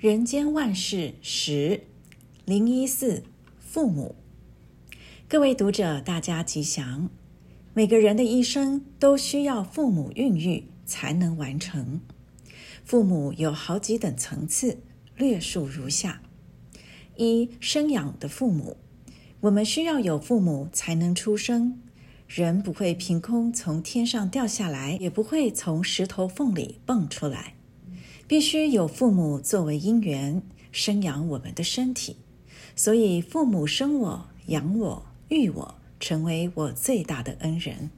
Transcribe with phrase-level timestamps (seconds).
[0.00, 1.82] 人间万事十
[2.46, 3.22] 零一四
[3.58, 4.14] 父母，
[5.28, 7.10] 各位读者，大家吉祥。
[7.74, 12.00] 每个人的一生都需要父母孕育才能完成。
[12.82, 14.78] 父母有好几等层次，
[15.18, 16.22] 略述如下：
[17.16, 18.78] 一、生养的父母，
[19.40, 21.78] 我们需要有父母才能出生。
[22.26, 27.56] 人不会凭空从天上掉下来，也不会从石头缝里蹦出来。
[28.30, 30.40] 必须有父母作为因缘，
[30.70, 32.14] 生养我们的身体，
[32.76, 37.90] 所以父母生我、养我、育我，成为我最大的恩人。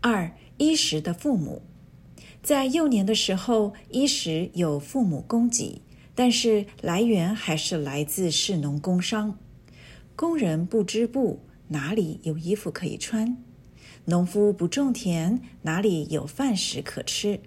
[0.00, 1.62] 二、衣食的父母，
[2.44, 5.82] 在幼年的时候，衣食有父母供给，
[6.14, 9.36] 但是来源还是来自市农工商。
[10.14, 13.36] 工人不织布，哪里有衣服可以穿？
[14.04, 17.40] 农夫不种田，哪里有饭食可吃？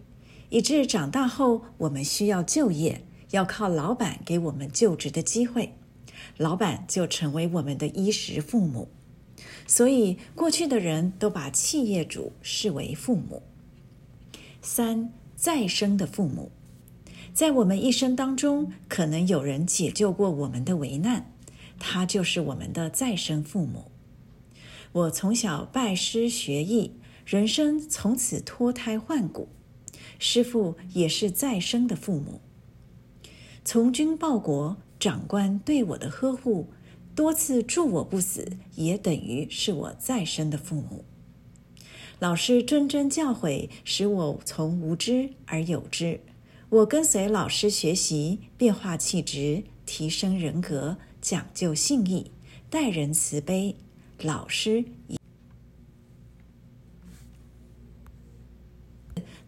[0.52, 5.74] 以致长大后，我们需要就业，要靠老板给我们就职的机会，
[6.36, 8.90] 老板就成为我们的衣食父母。
[9.66, 13.42] 所以，过去的人都把企业主视为父母。
[14.62, 16.52] 三、再生的父母，
[17.34, 21.32] 在我们一生当中，可能有人解救过我们的危难，
[21.80, 23.86] 他就是我们的再生父母。
[24.92, 26.92] 我从小拜师学艺，
[27.26, 29.48] 人生从此脱胎换骨。
[30.24, 32.42] 师父也是再生的父母，
[33.66, 36.68] 从军报国，长官对我的呵护，
[37.16, 41.04] 多次助我不死，也等于是我再生的父母。
[42.20, 46.20] 老师谆谆教诲，使我从无知而有知。
[46.70, 52.30] 我跟随老师学习，变化气质，提升人格，讲究信义，
[52.70, 53.76] 待人慈悲。
[54.20, 54.86] 老师。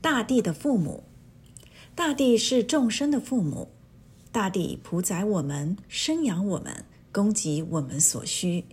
[0.04, 1.06] 大地的父母，
[1.96, 3.70] 大地是众生的父母。
[4.34, 8.66] 大地屠宰我们，生养我们，供给我们所需。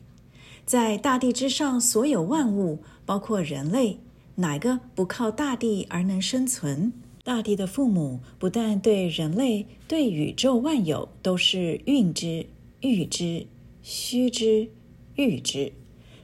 [0.67, 4.01] 在大地之上，所有万物，包括人类，
[4.35, 6.92] 哪个不靠大地而能生存？
[7.23, 12.47] 大地的父母不但对人类，对宇宙万有都是孕之、
[12.80, 13.47] 育之、
[13.83, 14.68] 虚之、
[15.14, 15.73] 育之。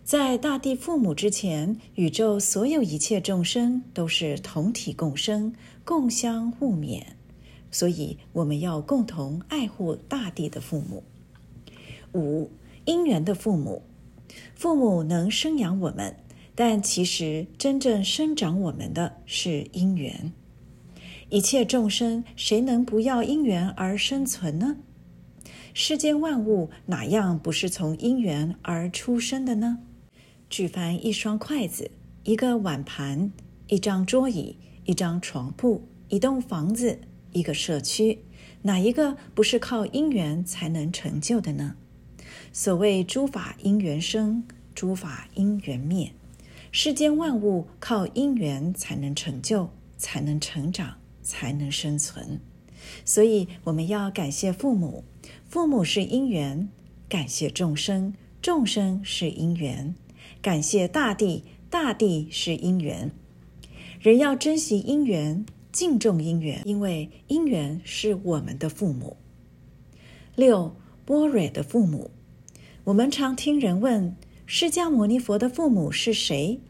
[0.06, 5.52] 在大地父母之前，宇宙所有一切众生都是同体共生、
[5.84, 7.02] 共相互勉，
[7.72, 11.02] 所以我们要共同爱护大地的父母。
[12.14, 12.48] 五、
[12.84, 13.82] 因缘的父母，
[14.54, 16.14] 父母能生养我们，
[16.54, 20.32] 但其实真正生长我们的是因缘。
[21.30, 24.76] 一切众生，谁能不要因缘而生存呢？
[25.74, 29.80] 世间万物哪样不是从因缘而出生的呢？
[30.48, 31.90] 举凡一双筷子、
[32.22, 33.32] 一个碗盘、
[33.66, 37.00] 一张桌椅、一张床铺、一栋房子、
[37.32, 38.20] 一个社区，
[38.62, 41.74] 哪一个不是靠因缘才能成就的呢？
[42.52, 46.12] 所谓诸法因缘生，诸法因缘灭。
[46.70, 52.40] 世间万物靠因缘才能成就，才能成长，才能生存。
[53.04, 55.02] 所以我们要感谢父母，
[55.48, 56.68] 父母是因缘；
[57.08, 59.94] 感谢众生，众生是因缘。
[60.46, 63.10] 感谢大地，大地是因缘。
[63.98, 69.16] 人要珍惜因缘，敬重因缘，因为因缘是我们的父母。
[70.36, 72.12] 六、波若的父母，
[72.84, 74.14] 我们常听人问：
[74.46, 76.60] 释迦牟尼佛的父母是谁？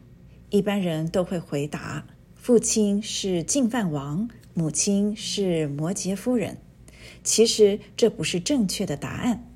[0.49, 6.57] 一般人都会回答：父亲是净饭王，母亲是摩羯夫人。
[7.23, 9.47] 其实这不是正确的答案。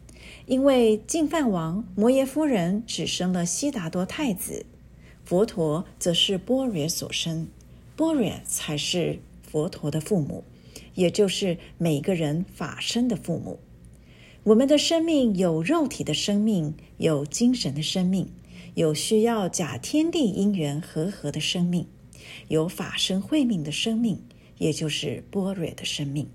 [0.45, 4.65] 因为净饭王、摩耶夫人只生了悉达多太子，
[5.23, 7.47] 佛陀则是般若所生，
[7.95, 10.43] 般若才是佛陀的父母，
[10.95, 13.59] 也就是每个人法身的父母。
[14.43, 18.27] 我们的生命有肉体的生命，有精神的生命，
[18.73, 21.85] 有需要假天地因缘和合的生命，
[22.47, 24.19] 有法身慧命的生命，
[24.57, 26.27] 也就是般若的生命。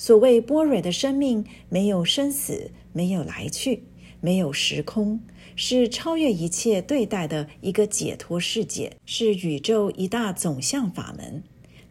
[0.00, 3.82] 所谓般若的生命，没有生死，没有来去，
[4.20, 5.20] 没有时空，
[5.56, 11.42] 是超越一切对待的一个解脱世界，是宇宙一大总相法门。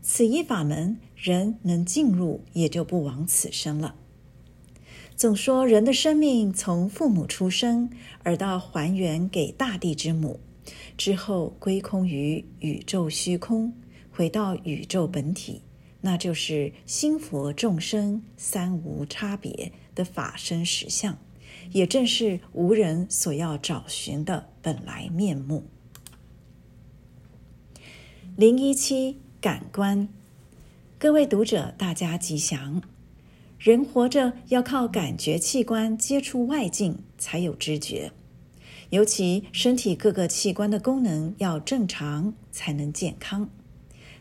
[0.01, 3.95] 此一法门，人能进入，也就不枉此生了。
[5.17, 7.89] 总说人的生命从父母出生，
[8.23, 10.39] 而到还原给大地之母，
[10.95, 13.73] 之后归空于宇宙虚空，
[14.09, 15.63] 回到宇宙本体。
[16.01, 21.17] 那就是心佛众生三无差别的法身实相，
[21.71, 25.65] 也正是无人所要找寻的本来面目。
[28.35, 30.07] 零一七感官，
[30.99, 32.81] 各位读者，大家吉祥。
[33.57, 38.11] 人活着要靠感觉器官接触外境才有知觉，
[38.91, 43.49] 尤其身体各个器官的功能要正常才能健康。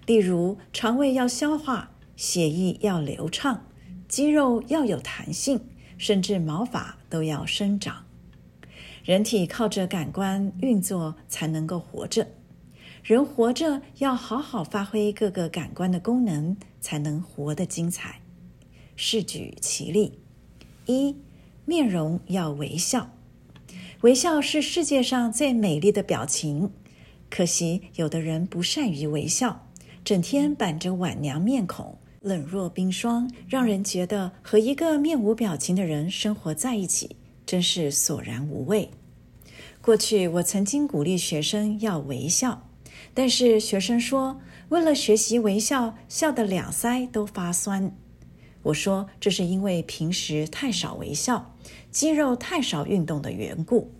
[0.06, 3.66] 例如，肠胃要消化，血液要流畅，
[4.08, 5.60] 肌肉要有弹性，
[5.98, 8.04] 甚至毛发都要生长。
[9.04, 12.28] 人体靠着感官运作才能够活着。
[13.02, 18.20] 人活着要好好发挥各个感官的功能，才能活得精彩。
[18.96, 20.20] 试举其例：
[20.86, 21.16] 一、
[21.64, 23.10] 面容要微笑，
[24.00, 26.70] 微笑是世界上最美丽的表情。
[27.28, 29.65] 可惜有的人不善于微笑，
[30.06, 38.88] 整天板着晚娘面孔，冷若冰霜，让人觉得和一个面无表情的人生活在一起，真是索然无味。
[39.82, 42.68] 过去我曾经鼓励学生要微笑。
[43.14, 47.92] 但是学生说，为了学习微笑，笑得两腮都发酸。
[48.62, 51.56] 我说，这是因为平时太少微笑，
[51.90, 53.90] 肌肉太少运动的缘故。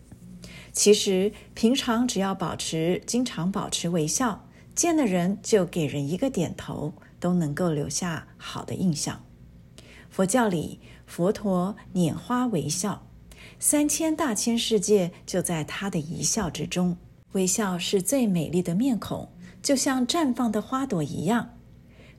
[0.71, 4.46] 其实平常只要保持经常保持微笑，
[4.77, 9.25] 见的人就给人一个点头，都能够留下好的印象。
[10.11, 13.07] 佛教里，佛陀拈花微笑，
[13.59, 16.99] 三千大千世界就在他的一笑之中。
[17.33, 19.31] 微笑是最美丽的面孔，
[19.63, 21.55] 就像绽放的花朵一样。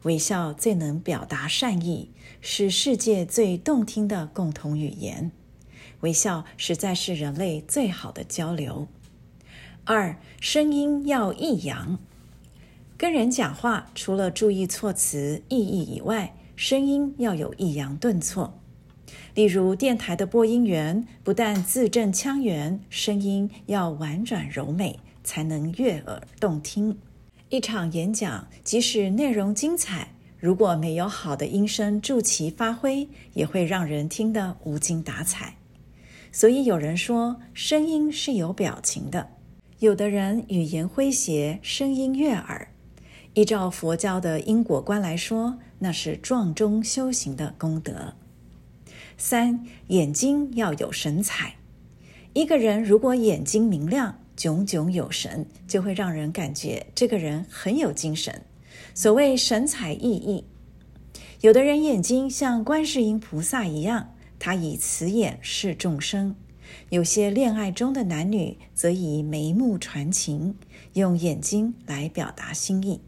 [0.04, 2.12] 微笑最能表达善意，
[2.42, 5.32] 是世界最动听的共同语言。
[6.00, 8.88] 微笑实在是人类最好的交流。
[9.86, 12.00] 二，声音要抑扬。
[12.98, 18.60] 跟人讲话，除了注意措辞意义以外，声音要有抑扬顿挫。
[19.36, 25.00] 例如，电台的播音员不但字正腔圆，声音要婉转柔美。
[25.28, 26.98] 才能悦耳动听。
[27.50, 35.58] 一场演讲，即使内容精彩，如果没有好的音声助其发挥，也会让人听得无精打采。
[36.32, 39.32] 所以有人说，声音是有表情的。
[39.80, 42.70] 有的人语言诙谐，声音悦耳。
[43.38, 48.16] 依照佛教的因果观来说，那是撞钟修行的功德。
[49.16, 51.54] 三，眼睛要有神采。
[52.34, 58.42] 一个人如果眼睛明亮，炯炯有神，就会让人感觉这个人很有精神。
[58.96, 60.44] 所谓神采奕奕，
[61.42, 66.34] 有的人眼睛像观世音菩萨一样，他以慈眼视众生；
[66.90, 70.56] 有些恋爱中的男女则以眉目传情，
[70.94, 73.00] 用眼睛来表达心意。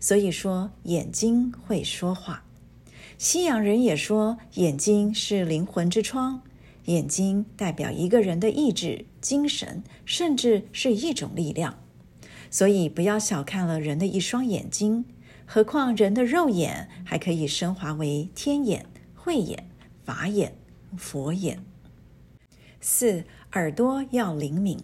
[0.00, 2.44] 所以说，眼睛会说话。
[3.16, 6.42] 西洋人也说，眼睛是灵魂之窗。
[6.86, 11.78] 眼睛代表一个人的意志、精神，甚至是一种力量，
[12.50, 15.06] 所以不要小看了人的一双眼睛。
[15.46, 18.84] 何况人的肉眼还可以升华为天眼、
[19.14, 19.66] 慧眼、
[20.04, 20.56] 法眼、
[20.96, 21.64] 佛眼。
[22.80, 24.78] 四，耳朵要灵敏，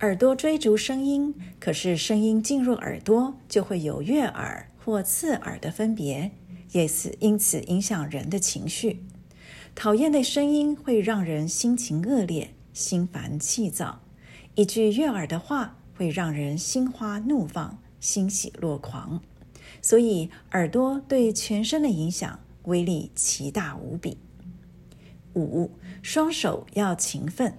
[0.00, 6.30] 耳朵追逐声音，可是声音进入耳朵就会有悦耳或刺耳的分别，
[6.70, 9.04] 也是因此影响人的情绪。
[9.74, 14.00] 讨厌的声音会让人心情恶劣、心烦气躁；
[14.54, 19.20] 一句悦耳的话会让人心花怒放、欣喜若狂。
[19.82, 24.16] 所以，耳朵对全身的影响威力奇大无比。
[25.34, 27.58] 五，双手要勤奋。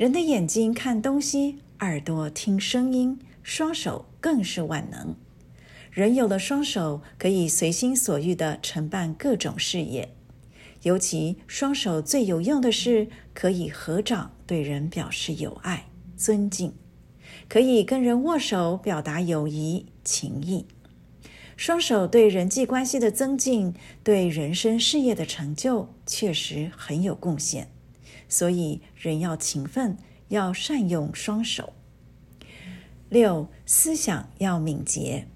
[0.00, 5.14] 人的眼睛看东西，耳朵听声音，双手更是万能。
[5.90, 10.14] 人有了双手，可以随心所欲地承办各种事业。
[10.84, 15.84] 尤其双手最有用的是可以合掌，对人表示友爱、
[16.16, 16.70] 尊敬；
[17.46, 20.64] 可以跟人握手，表达友谊、情谊。
[21.58, 27.68] 双手对人际关系的增进，对人生事业的成就，确实很有贡献。
[28.30, 31.74] 所以人要勤奋，要善用双手。
[33.10, 35.26] 六，思想要敏捷。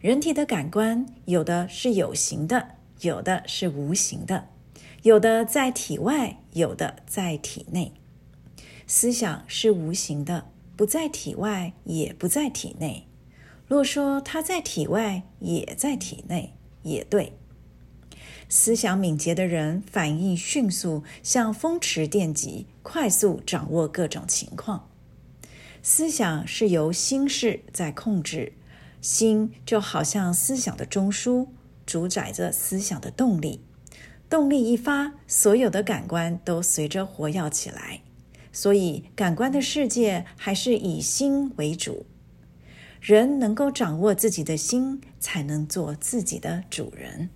[0.00, 2.68] 人体的感官有的是有形的。
[3.00, 4.48] 有的是无形的，
[5.02, 7.92] 有的在体外，有的在体内。
[8.86, 13.06] 思想是无形的，不在体外，也不在体内。
[13.66, 17.34] 若说它在体外，也在体内，也对。
[18.48, 24.88] 思想敏捷的人，反应迅速，像风驰电极，快速掌握各种情况。
[25.82, 28.52] 思想是由心事在控制，
[29.00, 31.48] 心就好像思想的中枢。
[31.86, 33.60] 主宰着思想的动力，
[34.30, 38.00] 动力一发，所有的感官都随着活跃起来。
[38.50, 42.06] 所以，感官的世界还是以心为主。
[43.02, 47.28] 人能够掌握自己的心，才能做自己的主人。